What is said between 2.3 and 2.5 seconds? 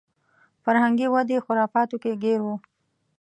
و.